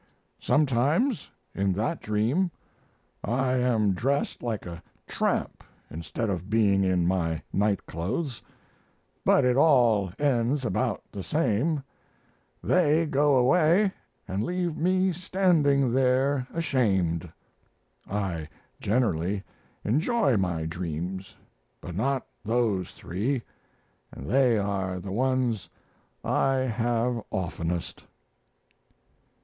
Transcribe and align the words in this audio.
Sometimes, 0.39 1.29
in 1.53 1.73
that 1.73 2.01
dream, 2.01 2.49
I 3.23 3.57
am 3.57 3.93
dressed 3.93 4.41
like 4.41 4.65
a 4.65 4.81
tramp 5.05 5.63
instead 5.91 6.27
of 6.27 6.49
being 6.49 6.83
in 6.83 7.05
my 7.05 7.43
night 7.53 7.85
clothes; 7.85 8.41
but 9.23 9.45
it 9.45 9.55
all 9.57 10.11
ends 10.17 10.65
about 10.65 11.03
the 11.11 11.21
same 11.21 11.83
they 12.63 13.05
go 13.05 13.35
away 13.35 13.91
and 14.27 14.43
leave 14.43 14.75
me 14.75 15.11
standing 15.11 15.93
there, 15.93 16.47
ashamed. 16.51 17.31
I 18.09 18.49
generally 18.79 19.43
enjoy 19.85 20.35
my 20.35 20.65
dreams, 20.65 21.35
but 21.79 21.93
not 21.93 22.25
those 22.43 22.89
three, 22.89 23.43
and 24.11 24.27
they 24.27 24.57
are 24.57 24.99
the 24.99 25.11
ones 25.11 25.69
I 26.23 26.55
have 26.61 27.21
oftenest." 27.29 28.03